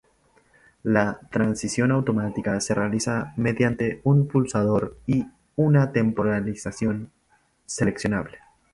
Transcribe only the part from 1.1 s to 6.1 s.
transición automática se realiza mediante un pulsador y una